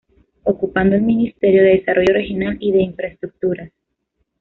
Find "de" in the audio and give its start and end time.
1.61-1.73, 2.71-2.81